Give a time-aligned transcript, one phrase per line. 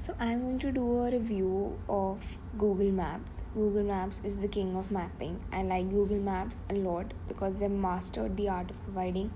[0.00, 2.24] So, I'm going to do a review of
[2.56, 3.32] Google Maps.
[3.52, 5.38] Google Maps is the king of mapping.
[5.52, 9.30] I like Google Maps a lot because they mastered the art of providing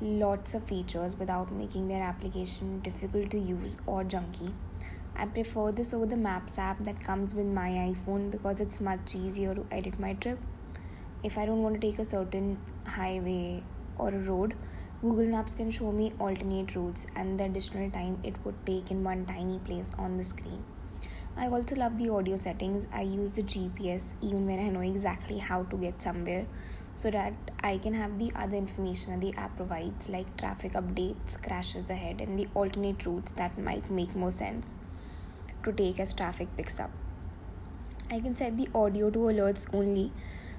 [0.00, 4.52] lots of features without making their application difficult to use or junky.
[5.14, 9.14] I prefer this over the Maps app that comes with my iPhone because it's much
[9.14, 10.40] easier to edit my trip.
[11.22, 13.62] If I don't want to take a certain highway
[13.96, 14.54] or a road,
[15.02, 19.02] Google Maps can show me alternate routes and the additional time it would take in
[19.02, 20.62] one tiny place on the screen.
[21.38, 22.84] I also love the audio settings.
[22.92, 26.46] I use the GPS even when I know exactly how to get somewhere
[26.96, 27.32] so that
[27.62, 32.20] I can have the other information that the app provides, like traffic updates, crashes ahead,
[32.20, 34.74] and the alternate routes that might make more sense
[35.64, 36.90] to take as traffic picks up.
[38.10, 40.12] I can set the audio to alerts only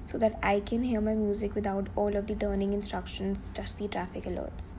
[0.05, 3.87] so that I can hear my music without all of the turning instructions, just the
[3.87, 4.73] traffic alerts.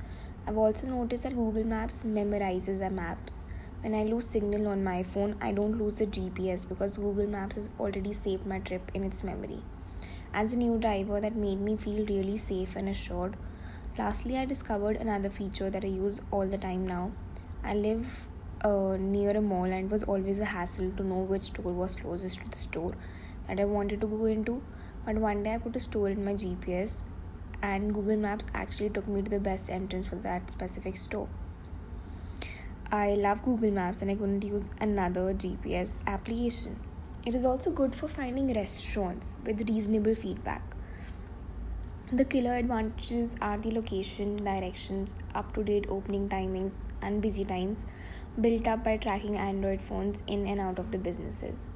[0.46, 3.34] I've also noticed that Google Maps memorizes the maps.
[3.82, 7.56] When I lose signal on my phone, I don't lose the GPS because Google Maps
[7.56, 9.62] has already saved my trip in its memory.
[10.34, 13.36] As a new driver, that made me feel really safe and assured.
[13.96, 17.12] Lastly, I discovered another feature that I use all the time now.
[17.62, 18.26] I live
[18.62, 21.96] uh, near a mall and it was always a hassle to know which store was
[21.96, 22.94] closest to the store
[23.46, 24.62] that I wanted to go into.
[25.04, 27.00] But one day I put a store in my GPS
[27.62, 31.28] and Google Maps actually took me to the best entrance for that specific store.
[32.92, 36.78] I love Google Maps and I couldn't use another GPS application.
[37.24, 40.76] It is also good for finding restaurants with reasonable feedback.
[42.12, 47.84] The killer advantages are the location, directions, up to date opening timings, and busy times
[48.40, 51.66] built up by tracking Android phones in and out of the businesses.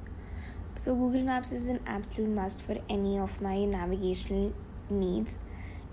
[0.77, 4.53] So, Google Maps is an absolute must for any of my navigational
[4.89, 5.37] needs.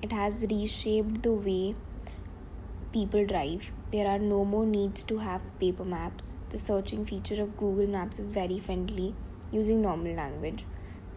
[0.01, 1.75] It has reshaped the way
[2.93, 3.71] people drive.
[3.93, 6.35] There are no more needs to have paper maps.
[6.49, 9.17] The searching feature of Google Maps is very friendly
[9.51, 10.65] using normal language.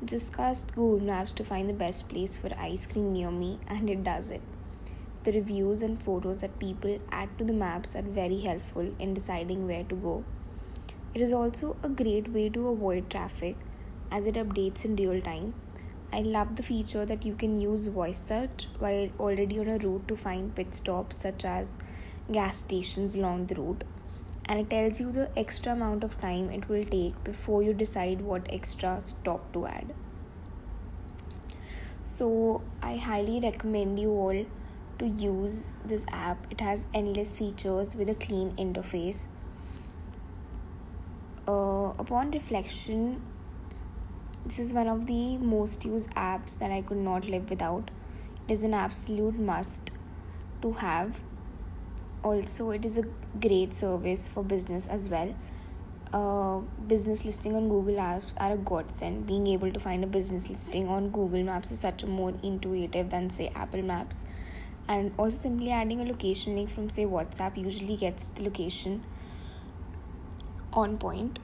[0.03, 3.89] Just cast Google Maps to find the best place for ice cream near me, and
[3.89, 4.43] it does it.
[5.23, 9.67] The reviews and photos that people add to the maps are very helpful in deciding
[9.67, 10.25] where to go.
[11.13, 13.57] It is also a great way to avoid traffic
[14.09, 15.53] as it updates in real time.
[16.13, 20.07] I love the feature that you can use voice search while already on a route
[20.07, 21.67] to find pit stops such as
[22.31, 23.83] gas stations along the route.
[24.45, 28.21] And it tells you the extra amount of time it will take before you decide
[28.21, 29.93] what extra stop to add.
[32.05, 34.45] So, I highly recommend you all
[34.97, 36.47] to use this app.
[36.49, 39.25] It has endless features with a clean interface
[41.47, 43.21] uh, upon reflection,
[44.45, 47.89] this is one of the most used apps that I could not live without.
[48.47, 49.91] It is an absolute must
[50.61, 51.19] to have.
[52.23, 53.03] Also, it is a
[53.39, 55.33] great service for business as well.
[56.13, 59.25] Uh, business listing on Google Maps are a godsend.
[59.27, 63.09] Being able to find a business listing on Google Maps is such a more intuitive
[63.09, 64.17] than say Apple Maps.
[64.87, 69.03] And also simply adding a location link from say WhatsApp usually gets the location
[70.77, 71.39] on point